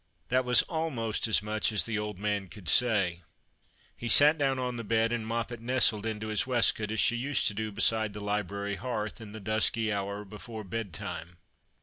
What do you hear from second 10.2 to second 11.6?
before bedtime.